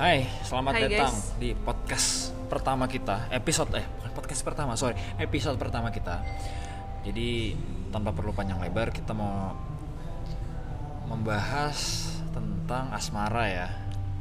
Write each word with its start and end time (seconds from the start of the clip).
Hai, 0.00 0.24
selamat 0.48 0.72
Hai, 0.80 0.82
datang 0.88 1.12
guys. 1.12 1.36
di 1.36 1.52
podcast 1.52 2.32
pertama 2.48 2.88
kita. 2.88 3.28
Episode 3.36 3.84
eh 3.84 3.84
bukan 3.84 4.16
podcast 4.16 4.40
pertama, 4.48 4.72
sorry, 4.72 4.96
episode 5.20 5.60
pertama 5.60 5.92
kita. 5.92 6.24
Jadi 7.04 7.52
tanpa 7.92 8.16
perlu 8.16 8.32
panjang 8.32 8.56
lebar, 8.64 8.96
kita 8.96 9.12
mau 9.12 9.52
membahas 11.04 12.08
tentang 12.32 12.88
asmara 12.96 13.44
ya. 13.44 13.68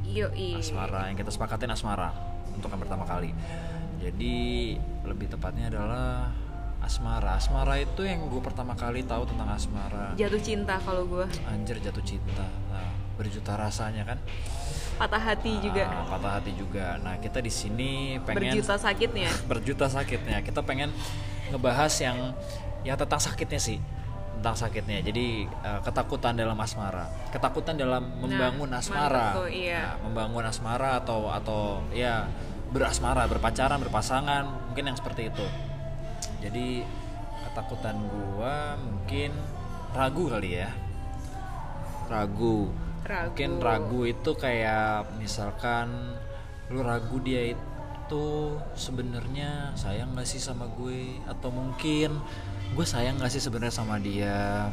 Yoi. 0.03 0.59
Asmara 0.59 1.08
yang 1.08 1.16
kita 1.16 1.31
sepakatin 1.31 1.72
asmara 1.72 2.11
untuk 2.52 2.67
yang 2.67 2.84
pertama 2.84 3.08
kali. 3.08 3.31
Jadi 4.03 4.75
lebih 5.08 5.31
tepatnya 5.31 5.72
adalah 5.72 6.27
asmara. 6.84 7.39
Asmara 7.39 7.80
itu 7.80 8.03
yang 8.03 8.27
gue 8.27 8.44
pertama 8.44 8.75
kali 8.75 9.08
tahu 9.08 9.31
tentang 9.31 9.48
asmara. 9.55 10.11
Jatuh 10.20 10.44
cinta 10.44 10.75
kalau 10.84 11.08
gue. 11.08 11.23
Anjir 11.48 11.80
jatuh 11.80 12.03
cinta. 12.03 12.44
Nah, 12.67 12.91
berjuta 13.16 13.55
rasanya 13.55 14.03
kan. 14.03 14.20
Patah 14.99 15.21
hati 15.31 15.63
juga. 15.63 15.88
Ah, 15.88 16.03
patah 16.12 16.31
hati 16.44 16.52
juga. 16.59 16.99
Nah, 16.99 17.16
kita 17.23 17.39
di 17.39 17.48
sini 17.48 18.20
pengen 18.27 18.59
Berjuta 18.59 18.76
sakitnya. 18.76 19.31
berjuta 19.52 19.88
sakitnya. 19.88 20.44
Kita 20.44 20.59
pengen 20.59 20.91
ngebahas 21.55 21.94
yang 22.03 22.35
ya 22.84 22.99
tentang 22.99 23.23
sakitnya 23.23 23.63
sih. 23.63 23.80
Tentang 24.35 24.59
sakitnya. 24.59 24.99
Jadi 24.99 25.48
eh, 25.48 25.80
ketakutan 25.88 26.35
dalam 26.35 26.59
asmara. 26.59 27.08
Ketakutan 27.31 27.80
dalam 27.80 28.12
membangun 28.20 28.67
mantep 28.67 28.91
asmara. 28.91 29.39
tuh, 29.39 29.48
iya. 29.48 29.95
Nah, 29.95 30.12
membangun 30.12 30.44
asmara 30.44 31.00
atau 31.00 31.31
atau 31.31 31.80
ya 31.95 32.27
berasmara, 32.75 33.23
berpacaran, 33.31 33.80
berpasangan, 33.80 34.44
mungkin 34.67 34.83
yang 34.92 34.97
seperti 35.00 35.31
itu. 35.31 35.47
Jadi 36.44 36.83
ketakutan 37.47 37.95
gua 38.03 38.75
mungkin 38.75 39.31
ragu 39.95 40.27
kali 40.27 40.59
ya. 40.59 40.75
Ragu. 42.11 42.89
Ragu. 43.09 43.33
Mungkin 43.33 43.52
ragu 43.57 44.02
itu 44.05 44.31
kayak 44.33 45.17
misalkan 45.17 46.13
lu 46.69 46.79
ragu 46.79 47.17
dia 47.19 47.49
itu 47.49 48.25
sebenarnya 48.73 49.73
sayang 49.73 50.13
gak 50.13 50.25
sih 50.25 50.38
sama 50.38 50.69
gue 50.71 51.17
atau 51.25 51.49
mungkin 51.49 52.21
gue 52.69 52.85
sayang 52.85 53.17
gak 53.17 53.30
sih 53.30 53.41
sebenarnya 53.41 53.73
sama 53.73 53.97
dia 53.97 54.69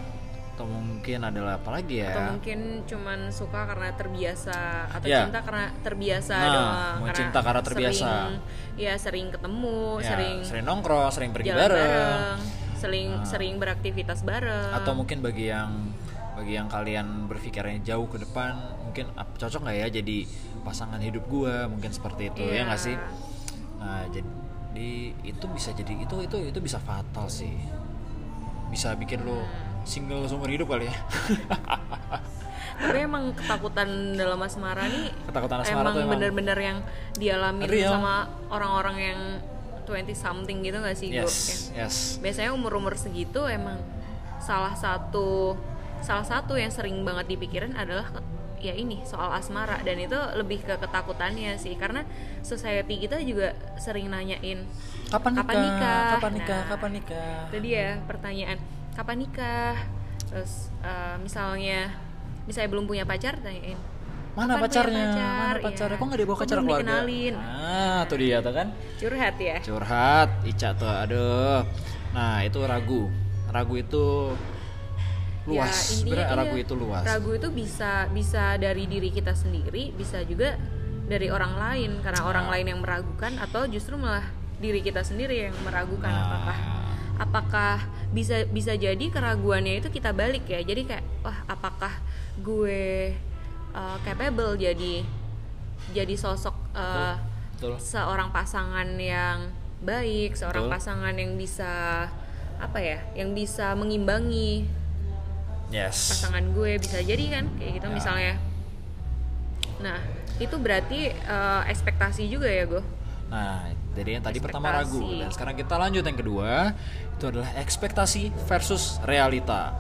atau 0.53 0.65
mungkin 0.65 1.21
adalah 1.21 1.61
apa 1.61 1.69
lagi 1.71 2.01
ya 2.01 2.13
Atau 2.13 2.33
mungkin 2.33 2.61
cuman 2.85 3.29
suka 3.29 3.65
karena 3.67 3.93
terbiasa 3.93 4.57
atau 4.89 5.05
Ya. 5.05 5.25
cinta 5.25 5.41
karena 5.41 5.69
terbiasa 5.81 6.33
Nah, 6.35 6.49
doang. 6.49 6.97
mau 6.97 7.09
cinta 7.13 7.39
karena 7.41 7.61
terbiasa. 7.63 8.09
Sering, 8.09 8.33
ya 8.77 8.93
sering 8.97 9.27
ketemu, 9.29 9.81
Ya, 10.01 10.09
sering, 10.09 10.37
sering 10.45 10.65
nongkrong 10.65 11.13
sering 11.13 11.31
pergi 11.33 11.53
bareng, 11.53 11.77
bareng, 11.77 12.37
sering 12.75 13.09
Nah. 13.13 13.25
sering 13.25 13.55
beraktivitas 13.57 14.21
bareng. 14.23 14.73
atau 14.73 14.93
mungkin 14.93 15.21
bagi 15.21 15.53
yang 15.53 15.93
bagi 16.37 16.53
yang 16.53 16.69
kalian 16.69 17.25
berpikirnya 17.33 17.81
jauh 17.81 18.05
ke 18.13 18.21
depan 18.21 18.61
mungkin 18.85 19.09
cocok 19.17 19.65
nggak 19.65 19.77
ya 19.81 19.87
jadi 19.89 20.17
pasangan 20.61 21.01
hidup 21.01 21.25
gua? 21.33 21.65
Mungkin 21.65 21.89
seperti 21.89 22.29
itu 22.29 22.45
ya 22.45 22.61
Iya. 22.61 22.63
nggak 22.69 22.81
sih? 22.81 22.97
Nah 23.81 24.05
jadi 24.13 25.17
itu 25.25 25.45
bisa 25.49 25.73
jadi 25.73 25.97
itu 25.97 26.17
itu 26.21 26.37
itu 26.53 26.59
bisa 26.61 26.77
fatal 26.77 27.33
sih. 27.33 27.57
Bisa 28.69 28.93
bikin 28.93 29.25
lo 29.25 29.41
single 29.89 30.29
seumur 30.29 30.53
hidup 30.53 30.69
kali 30.69 30.93
ya. 30.93 30.97
Tapi 32.77 33.09
emang 33.09 33.33
ketakutan 33.33 33.89
dalam 34.21 34.37
asmara 34.45 34.85
nih 34.85 35.09
Ketakutan 35.25 35.65
asmara 35.65 35.97
emang 35.97 36.13
bener-bener 36.13 36.59
yang 36.61 36.79
dialamin 37.17 37.65
Real. 37.65 37.97
sama 37.97 38.29
orang-orang 38.53 38.97
yang 39.01 39.21
20 39.89 40.13
something 40.13 40.61
gitu 40.61 40.77
gak 40.83 40.99
sih 40.99 41.09
yes 41.15 41.71
yes. 41.73 42.21
biasanya 42.21 42.53
umur-umur 42.53 42.99
segitu 42.99 43.49
emang 43.49 43.81
salah 44.43 44.77
satu 44.77 45.57
salah 46.03 46.27
satu 46.27 46.55
yang 46.57 46.71
sering 46.71 47.03
banget 47.03 47.37
dipikirin 47.37 47.73
adalah 47.77 48.09
ya 48.57 48.73
ini 48.73 49.05
soal 49.05 49.31
asmara. 49.33 49.79
Dan 49.85 50.01
itu 50.01 50.17
lebih 50.35 50.65
ke 50.65 50.75
ketakutannya 50.81 51.55
sih 51.61 51.77
karena 51.77 52.03
society 52.41 52.99
kita 53.05 53.21
juga 53.23 53.53
sering 53.77 54.09
nanyain 54.11 54.65
kapan 55.07 55.33
nikah 55.39 55.45
Kapan 55.45 55.57
nikah? 55.63 56.05
kapan 56.11 56.33
nikah? 56.35 56.57
Nah. 56.59 56.69
kapan 56.73 56.91
nikah? 56.99 57.39
itu 57.53 57.59
dia 57.63 57.87
pertanyaan. 58.09 58.59
Kapan 58.97 59.17
nikah? 59.23 59.77
Terus 60.27 60.53
eh, 60.83 61.17
misalnya 61.21 61.95
misalnya 62.49 62.71
belum 62.73 62.87
punya 62.89 63.05
pacar 63.07 63.39
tanyain. 63.39 63.79
Mana 64.37 64.61
"Kapan 64.61 64.69
punya 64.69 64.69
pacarnya? 64.69 65.05
pacar?" 65.07 65.55
mana 65.57 65.65
pacarnya? 65.65 65.95
Ya. 65.95 66.01
kok 66.01 66.05
nggak 66.07 66.21
dibawa 66.21 66.37
belum 66.37 66.49
keluarga? 66.49 66.77
dikenalin? 66.85 67.35
ah 67.41 68.01
tuh 68.05 68.17
dia 68.21 68.37
tuh 68.45 68.53
kan? 68.53 68.69
Curhat 69.01 69.37
ya. 69.41 69.57
Curhat 69.65 70.31
Ica 70.45 70.69
tuh 70.77 70.91
aduh. 70.91 71.61
Nah 72.13 72.45
itu 72.45 72.59
ragu. 72.65 73.09
Ragu 73.49 73.75
itu 73.79 74.35
luas 75.47 75.71
Ya, 75.71 76.03
sebenarnya 76.03 76.27
iya. 76.27 76.37
ragu 76.37 76.57
itu 76.59 76.75
luas 76.75 77.05
Ragu 77.07 77.31
itu 77.39 77.49
bisa 77.55 78.11
bisa 78.11 78.59
dari 78.59 78.85
diri 78.91 79.15
kita 79.15 79.33
sendiri, 79.33 79.95
bisa 79.95 80.21
juga 80.27 80.59
dari 81.07 81.31
orang 81.31 81.55
lain 81.55 81.91
karena 82.03 82.21
Nah. 82.21 82.29
orang 82.29 82.47
lain 82.51 82.67
yang 82.67 82.81
meragukan 82.83 83.33
atau 83.39 83.63
justru 83.71 83.95
malah 83.95 84.27
diri 84.59 84.83
kita 84.83 85.07
sendiri 85.07 85.49
yang 85.49 85.55
meragukan 85.63 86.11
Nah. 86.11 86.27
apakah 86.27 86.59
apakah 87.17 87.77
bisa 88.11 88.45
bisa 88.51 88.75
jadi 88.77 89.07
keraguannya 89.09 89.81
itu 89.81 89.89
kita 89.89 90.13
balik 90.13 90.45
ya. 90.51 90.61
Jadi 90.61 90.83
kayak 90.85 91.05
wah 91.23 91.39
apakah 91.49 91.95
gue 92.43 93.15
uh, 93.73 93.97
capable 94.05 94.59
jadi 94.59 95.01
jadi 95.95 96.15
sosok 96.19 96.55
uh, 96.75 97.15
betul 97.57 97.79
seorang 97.81 98.35
pasangan 98.35 98.85
yang 98.99 99.49
baik, 99.81 100.35
seorang 100.35 100.67
Betul. 100.69 100.75
pasangan 100.77 101.15
yang 101.15 101.37
bisa 101.37 102.05
apa 102.57 102.79
ya, 102.81 102.99
yang 103.13 103.37
bisa 103.37 103.77
mengimbangi 103.77 104.65
yes. 105.69 106.13
Pasangan 106.15 106.45
gue 106.51 106.79
bisa 106.79 106.99
jadi 107.01 107.25
kan 107.33 107.45
kayak 107.57 107.73
gitu 107.79 107.87
Ya. 107.87 107.95
misalnya. 107.95 108.35
Nah 109.79 109.99
itu 110.37 110.57
berarti 110.57 111.01
eh, 111.11 111.63
ekspektasi 111.67 112.29
juga 112.29 112.47
ya 112.47 112.65
gue 112.65 112.85
nah 113.27 113.67
jadi 113.99 114.21
yang 114.21 114.23
tadi 114.23 114.39
pertama 114.39 114.71
ragu. 114.71 115.03
Ekspektasi. 115.03 115.19
dan 115.19 115.29
sekarang 115.35 115.55
kita 115.59 115.75
lanjut 115.75 116.05
yang 116.07 116.15
kedua 116.15 116.51
itu 117.11 117.25
adalah 117.27 117.51
ekspektasi 117.59 118.23
versus 118.47 119.03
realita. 119.03 119.75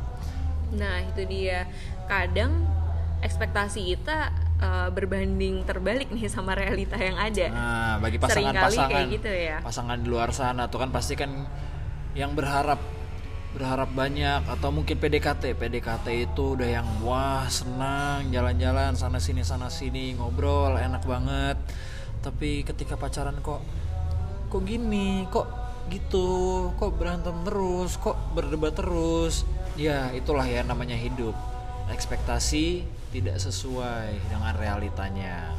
Nah 0.74 1.04
itu 1.06 1.22
dia. 1.22 1.68
Kadang 2.10 2.66
ekspektasi 3.22 3.86
kita 3.86 4.32
eh, 4.58 4.88
berbanding 4.90 5.62
terbalik 5.62 6.10
nih 6.10 6.26
sama 6.26 6.58
realita 6.58 6.98
yang 6.98 7.14
ada. 7.14 7.46
Nah 7.52 7.92
bagi 8.02 8.18
pasangan-pasangan 8.18 8.90
kayak 8.90 9.14
gitu 9.14 9.30
ya. 9.30 9.56
pasangan 9.62 9.98
di 10.00 10.08
luar 10.10 10.34
sana 10.34 10.66
tuh 10.66 10.82
kan 10.82 10.90
pasti 10.90 11.14
kan 11.14 11.30
yang 12.16 12.34
berharap 12.34 12.82
berharap 13.56 13.88
banyak 13.96 14.44
atau 14.52 14.68
mungkin 14.68 15.00
PDKT 15.00 15.56
PDKT 15.56 16.28
itu 16.28 16.60
udah 16.60 16.68
yang 16.68 16.84
wah 17.00 17.48
senang 17.48 18.28
jalan-jalan 18.28 18.92
sana 18.92 19.16
sini 19.16 19.40
sana 19.40 19.72
sini 19.72 20.12
ngobrol 20.12 20.76
enak 20.76 21.00
banget. 21.08 21.56
Tapi 22.20 22.68
ketika 22.68 23.00
pacaran 23.00 23.40
kok 23.40 23.64
kok 24.52 24.60
gini 24.60 25.24
kok 25.32 25.48
gitu 25.88 26.68
kok 26.76 27.00
berantem 27.00 27.32
terus 27.48 27.96
kok 27.96 28.20
berdebat 28.36 28.76
terus. 28.76 29.48
Ya 29.80 30.12
itulah 30.12 30.44
ya 30.44 30.60
namanya 30.60 31.00
hidup. 31.00 31.32
Ekspektasi 31.88 32.84
tidak 33.08 33.40
sesuai 33.40 34.20
dengan 34.28 34.52
realitanya. 34.60 35.56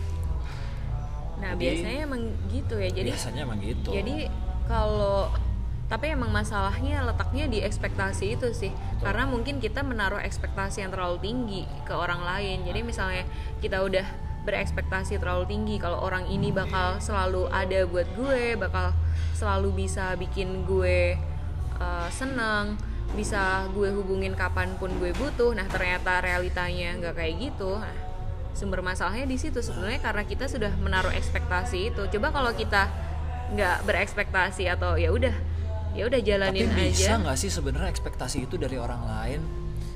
Nah 1.41 1.57
Jadi- 1.57 1.61
biasanya 1.65 1.99
emang 2.05 2.21
gitu 2.53 2.77
ya. 2.77 2.89
Jadi 2.93 3.09
biasanya 3.09 3.41
emang 3.41 3.59
gitu. 3.65 3.89
jadi 3.89 4.29
kalau 4.69 5.33
tapi 5.87 6.11
emang 6.11 6.35
masalahnya 6.35 6.99
letaknya 7.07 7.47
di 7.47 7.63
ekspektasi 7.63 8.35
itu 8.35 8.51
sih. 8.51 8.75
Karena 8.99 9.23
mungkin 9.23 9.63
kita 9.63 9.87
menaruh 9.87 10.19
ekspektasi 10.19 10.83
yang 10.83 10.91
terlalu 10.91 11.23
tinggi 11.23 11.63
ke 11.87 11.95
orang 11.95 12.19
lain. 12.27 12.67
Jadi 12.67 12.79
misalnya 12.83 13.23
kita 13.63 13.79
udah 13.79 14.03
berekspektasi 14.43 15.19
terlalu 15.19 15.47
tinggi 15.47 15.75
kalau 15.75 15.99
orang 15.99 16.23
ini 16.31 16.55
bakal 16.55 17.03
selalu 17.03 17.51
ada 17.51 17.83
buat 17.83 18.07
gue 18.15 18.55
bakal 18.55 18.95
selalu 19.35 19.83
bisa 19.83 20.15
bikin 20.15 20.63
gue 20.63 21.19
uh, 21.83 22.07
seneng 22.07 22.79
bisa 23.11 23.67
gue 23.75 23.91
hubungin 23.91 24.35
kapan 24.35 24.75
pun 24.79 24.91
gue 24.99 25.11
butuh. 25.15 25.55
Nah 25.55 25.67
ternyata 25.67 26.19
realitanya 26.19 26.95
nggak 26.99 27.15
kayak 27.15 27.35
gitu. 27.39 27.79
Nah, 27.79 27.95
sumber 28.51 28.83
masalahnya 28.83 29.27
di 29.27 29.39
situ 29.39 29.63
sebenarnya 29.63 30.03
karena 30.03 30.23
kita 30.27 30.51
sudah 30.51 30.71
menaruh 30.79 31.15
ekspektasi 31.15 31.95
itu. 31.95 32.03
Coba 32.11 32.35
kalau 32.35 32.51
kita 32.51 32.91
nggak 33.55 33.87
berekspektasi 33.87 34.67
atau 34.67 34.99
ya 34.99 35.15
udah 35.15 35.31
ya 35.97 36.03
udah 36.05 36.21
jalanin 36.21 36.69
Tapi 36.69 36.81
bisa 36.87 37.01
aja. 37.09 37.13
nggak 37.19 37.37
sih 37.37 37.49
sebenarnya 37.49 37.89
ekspektasi 37.89 38.37
itu 38.43 38.55
dari 38.55 38.77
orang 38.77 39.01
lain? 39.03 39.41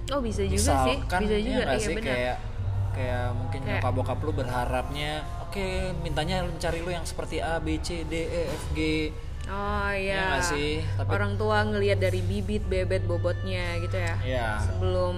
oh 0.10 0.20
bisa 0.20 0.42
juga 0.44 0.58
sih. 0.58 0.98
Misalkan, 0.98 1.20
bisa 1.22 1.32
ya 1.32 1.40
juga 1.40 1.62
nggak 1.62 1.72
iya 1.72 1.86
sih? 1.86 1.96
kayak 1.96 2.38
kayak 2.92 3.26
mungkin 3.32 3.60
Kayak- 3.62 3.80
nyokap 3.80 3.94
bokap 3.94 4.20
lu 4.20 4.32
berharapnya, 4.34 5.12
oke 5.40 5.68
mintanya 6.02 6.44
mencari 6.44 6.80
lu 6.80 6.90
yang 6.90 7.06
seperti 7.06 7.40
A 7.40 7.56
B 7.58 7.78
C 7.78 8.04
D 8.04 8.14
E 8.20 8.42
F 8.50 8.66
G. 8.72 8.80
oh 9.44 9.90
Iya. 9.90 9.96
Iya 9.96 10.20
nggak 10.28 10.44
sih? 10.44 10.72
Tapi 10.98 11.10
orang 11.10 11.34
tua 11.36 11.58
ngelihat 11.64 11.98
dari 11.98 12.20
bibit 12.20 12.66
bebet 12.66 13.06
bobotnya 13.06 13.80
gitu 13.80 13.96
ya. 13.96 14.16
Ya 14.22 14.48
sebelum 14.60 15.16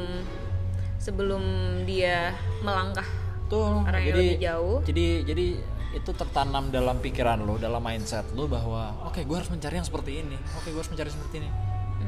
sebelum 0.97 1.43
dia 1.83 2.31
melangkah 2.59 3.05
tuh 3.45 3.81
Orang 3.81 3.99
yang 3.99 4.09
jadi 4.09 4.21
lebih 4.21 4.39
jauh. 4.41 4.77
jadi 4.83 5.05
jadi 5.25 5.47
itu 5.93 6.09
tertanam 6.11 6.67
dalam 6.67 6.97
pikiran 6.97 7.37
lu, 7.37 7.55
dalam 7.55 7.77
mindset 7.79 8.25
lu 8.31 8.45
bahwa 8.45 8.97
oke 9.03 9.21
gue 9.21 9.35
harus 9.35 9.47
mencari 9.47 9.77
yang 9.77 9.85
seperti 9.85 10.19
ini, 10.19 10.37
oke 10.53 10.67
gue 10.67 10.79
harus 10.79 10.89
mencari 10.89 11.07
seperti 11.07 11.35
ini. 11.39 11.49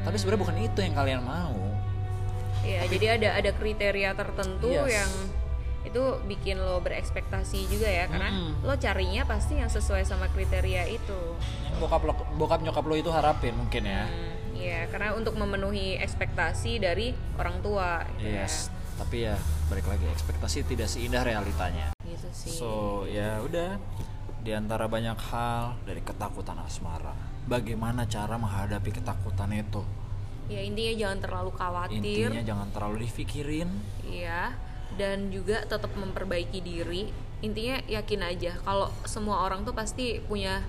Tapi 0.02 0.16
sebenarnya 0.16 0.42
bukan 0.42 0.58
itu 0.60 0.80
yang 0.82 0.94
kalian 0.94 1.22
mau. 1.22 1.56
Iya, 2.62 2.82
jadi 2.88 3.06
ada 3.16 3.30
ada 3.38 3.52
kriteria 3.52 4.12
tertentu 4.12 4.68
Yes. 4.68 4.98
yang 4.98 5.12
itu 5.86 6.02
bikin 6.26 6.58
lo 6.58 6.82
berekspektasi 6.82 7.70
juga 7.70 7.86
ya 7.86 8.10
karena 8.10 8.28
Mm-mm. 8.28 8.66
lo 8.66 8.74
carinya 8.76 9.22
pasti 9.24 9.56
yang 9.56 9.70
sesuai 9.70 10.02
sama 10.02 10.26
kriteria 10.28 10.90
itu 10.90 11.20
yang 11.64 11.78
bokap 11.78 12.02
lo, 12.02 12.14
bokap 12.36 12.60
nyokap 12.60 12.82
lo 12.82 12.98
itu 12.98 13.08
harapin 13.08 13.54
mungkin 13.54 13.86
ya 13.86 14.04
Hmm, 14.04 14.34
Iya, 14.58 14.90
karena 14.90 15.14
untuk 15.14 15.36
memenuhi 15.36 16.00
ekspektasi 16.00 16.80
dari 16.80 17.14
orang 17.38 17.62
tua. 17.62 18.02
gitu 18.18 18.28
ya. 18.28 18.44
yes 18.44 18.74
tapi 18.98 19.24
ya 19.24 19.38
balik 19.68 19.86
lagi 19.86 20.10
ekspektasi 20.10 20.66
tidak 20.66 20.90
seindah 20.90 21.22
realitanya 21.22 21.94
sih. 22.36 22.52
so 22.52 23.08
ya 23.08 23.40
udah 23.40 23.80
di 24.44 24.52
antara 24.52 24.92
banyak 24.92 25.16
hal 25.32 25.80
dari 25.88 26.04
ketakutan 26.04 26.60
asmara 26.60 27.16
bagaimana 27.48 28.04
cara 28.06 28.36
menghadapi 28.36 28.92
ketakutan 28.92 29.56
itu 29.56 29.82
ya 30.52 30.62
intinya 30.62 30.94
jangan 30.94 31.20
terlalu 31.24 31.52
khawatir. 31.56 31.98
intinya 32.04 32.44
jangan 32.44 32.68
terlalu 32.76 32.96
dipikirin 33.08 33.70
Iya. 34.06 34.54
Dan 34.96 35.34
juga 35.34 35.66
tetap 35.66 35.92
memperbaiki 35.92 36.64
diri. 36.64 37.12
Intinya 37.44 37.82
yakin 37.86 38.22
aja 38.24 38.52
kalau 38.64 38.88
semua 39.04 39.44
orang 39.44 39.68
tuh 39.68 39.76
pasti 39.76 40.24
punya 40.24 40.64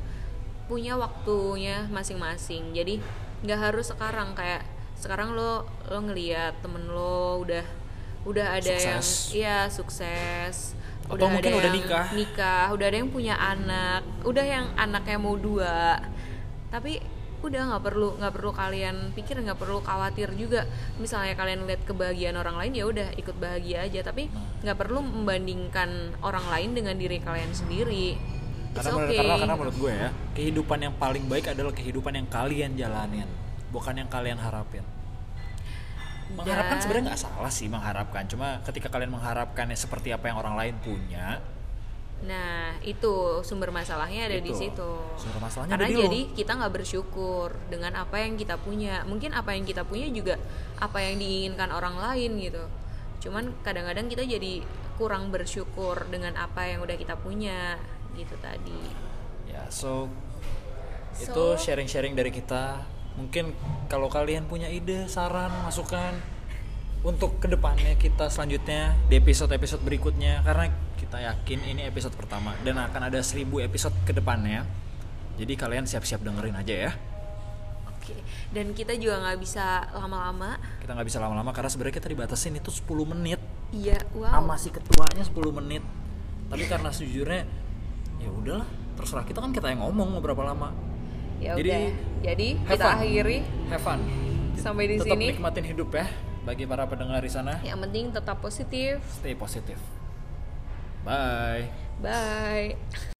punya 0.66 0.98
waktunya 0.98 1.86
masing-masing. 1.88 2.74
Jadi 2.74 2.98
nggak 3.46 3.70
harus 3.70 3.94
sekarang 3.94 4.34
kayak 4.34 4.66
sekarang 4.98 5.36
lo 5.36 5.68
lo 5.86 5.98
ngeliat 6.02 6.58
temen 6.64 6.90
lo 6.90 7.44
udah 7.44 7.62
udah 8.26 8.58
ada 8.58 8.74
yang 8.74 9.70
Sukses. 9.70 10.74
Sukses 11.06 11.22
Atau 11.22 11.32
mungkin 11.32 11.50
ada 11.54 11.58
udah 11.58 11.70
yang 11.70 11.78
nikah. 11.78 12.06
nikah 12.12 12.64
udah 12.74 12.86
ada 12.90 12.96
yang 12.98 13.10
punya 13.10 13.34
anak 13.38 14.02
udah 14.26 14.44
yang 14.44 14.66
anaknya 14.74 15.18
mau 15.22 15.34
dua. 15.38 16.02
Tapi 16.68 16.98
udah 17.46 17.62
nggak 17.70 17.82
perlu 17.84 18.08
nggak 18.18 18.32
perlu 18.34 18.50
kalian 18.50 18.96
pikir 19.14 19.38
nggak 19.38 19.58
perlu 19.58 19.78
khawatir 19.80 20.34
juga. 20.34 20.66
Misalnya 20.98 21.38
kalian 21.38 21.64
lihat 21.64 21.86
kebahagiaan 21.86 22.34
orang 22.34 22.58
lain 22.58 22.72
ya 22.74 22.84
udah 22.90 23.08
ikut 23.14 23.38
bahagia 23.38 23.86
aja. 23.86 24.02
Tapi 24.02 24.26
nggak 24.66 24.76
perlu 24.76 25.00
membandingkan 25.06 26.18
orang 26.26 26.44
lain 26.50 26.74
dengan 26.74 26.98
diri 26.98 27.22
kalian 27.22 27.54
sendiri. 27.54 28.18
It's 28.76 28.84
karena 28.84 28.92
menurut, 28.92 29.08
okay. 29.08 29.18
karena 29.24 29.34
karena 29.40 29.56
menurut 29.56 29.76
gue 29.80 29.92
ya 29.96 30.10
kehidupan 30.36 30.78
yang 30.84 30.94
paling 31.00 31.24
baik 31.32 31.46
adalah 31.48 31.72
kehidupan 31.72 32.12
yang 32.12 32.28
kalian 32.28 32.76
jalanin 32.76 33.28
bukan 33.72 33.94
yang 33.96 34.08
kalian 34.12 34.36
harapin 34.36 34.84
mengharapkan 36.34 36.76
sebenarnya 36.82 37.04
nggak 37.14 37.22
salah 37.22 37.52
sih 37.52 37.66
mengharapkan. 37.70 38.26
Cuma 38.26 38.58
ketika 38.66 38.90
kalian 38.90 39.14
mengharapkannya 39.14 39.78
seperti 39.78 40.10
apa 40.10 40.26
yang 40.32 40.38
orang 40.42 40.58
lain 40.58 40.74
punya 40.82 41.38
nah 42.16 42.72
itu 42.80 43.44
sumber 43.44 43.68
masalahnya 43.68 44.24
ada 44.24 44.40
di 44.40 44.48
Itu. 44.48 44.56
situ. 44.56 44.90
Sumber 45.20 45.36
masalahnya 45.36 45.76
karena 45.76 45.84
ada 45.84 45.92
di 45.92 46.00
lo. 46.00 46.04
jadi 46.08 46.20
kita 46.32 46.52
nggak 46.56 46.72
bersyukur 46.72 47.48
dengan 47.68 47.92
apa 48.00 48.16
yang 48.24 48.40
kita 48.40 48.56
punya. 48.56 49.04
Mungkin 49.04 49.36
apa 49.36 49.52
yang 49.52 49.68
kita 49.68 49.84
punya 49.84 50.08
juga 50.08 50.40
apa 50.80 50.96
yang 51.04 51.20
diinginkan 51.20 51.68
orang 51.68 52.00
lain 52.00 52.40
gitu. 52.40 52.64
Cuman 53.20 53.52
kadang-kadang 53.60 54.08
kita 54.08 54.24
jadi 54.24 54.64
kurang 54.96 55.28
bersyukur 55.28 56.08
dengan 56.08 56.40
apa 56.40 56.64
yang 56.64 56.80
udah 56.80 56.96
kita 56.96 57.20
punya 57.20 57.76
gitu 58.16 58.32
tadi. 58.40 58.80
Ya 59.52 59.68
so, 59.68 60.08
itu 61.20 61.44
So- 61.52 61.60
sharing-sharing 61.60 62.16
dari 62.16 62.32
kita 62.32 62.80
mungkin 63.16 63.56
kalau 63.88 64.12
kalian 64.12 64.44
punya 64.44 64.68
ide 64.68 65.08
saran 65.08 65.48
masukan 65.64 66.12
untuk 67.00 67.40
ke 67.40 67.48
depannya 67.48 67.96
kita 67.96 68.28
selanjutnya 68.28 68.92
di 69.08 69.16
episode-episode 69.16 69.80
berikutnya 69.80 70.44
karena 70.44 70.68
kita 71.00 71.18
yakin 71.22 71.60
ini 71.64 71.82
episode 71.88 72.12
pertama 72.12 72.52
dan 72.60 72.76
akan 72.76 73.08
ada 73.08 73.20
1000 73.20 73.46
episode 73.64 73.96
ke 74.04 74.12
depannya 74.12 74.68
jadi 75.36 75.52
kalian 75.56 75.84
siap-siap 75.84 76.24
dengerin 76.24 76.56
aja 76.56 76.74
ya. 76.88 76.92
Oke 77.92 78.16
dan 78.52 78.72
kita 78.72 78.96
juga 78.96 79.20
nggak 79.20 79.38
bisa 79.40 79.84
lama-lama. 79.92 80.56
Kita 80.80 80.96
nggak 80.96 81.08
bisa 81.08 81.18
lama-lama 81.20 81.50
karena 81.52 81.68
sebenarnya 81.68 81.96
kita 82.00 82.08
dibatasin 82.08 82.56
itu 82.56 82.72
10 82.72 83.12
menit. 83.12 83.40
Iya 83.70 84.00
wow. 84.16 84.32
Sama 84.40 84.54
si 84.56 84.68
ketuanya 84.72 85.24
10 85.24 85.58
menit. 85.62 85.82
Tapi 86.48 86.64
karena 86.64 86.88
sejujurnya 86.88 87.42
ya 88.22 88.30
udahlah 88.32 88.68
terserah. 88.96 89.24
Kita 89.28 89.44
kan 89.44 89.52
kita 89.52 89.68
yang 89.68 89.84
ngomong 89.84 90.16
mau 90.16 90.20
berapa 90.24 90.40
lama 90.40 90.72
ya 91.40 91.52
jadi, 91.56 91.70
udah. 91.70 91.80
Jadi 92.26 92.48
have 92.56 92.70
kita 92.74 92.84
fun. 92.84 92.94
akhiri. 92.98 93.38
Have 93.70 93.82
fun. 93.84 94.00
Sampai 94.56 94.84
di 94.88 94.96
tetap 94.98 95.16
sini. 95.16 95.26
nikmatin 95.36 95.64
hidup 95.68 95.88
ya 95.92 96.06
bagi 96.46 96.64
para 96.64 96.84
pendengar 96.86 97.20
di 97.20 97.30
sana. 97.30 97.58
Yang 97.60 97.78
penting 97.88 98.04
tetap 98.14 98.36
positif. 98.40 99.02
Stay 99.10 99.34
positif. 99.36 99.78
Bye. 101.04 101.70
Bye 102.02 103.14